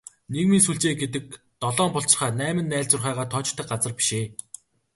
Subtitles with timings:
[0.31, 1.25] Нийгмийн сүлжээ гэдэг
[1.61, 4.25] долоон булчирхай, найман найлзуурхайгаа тоочдог газар биш ээ.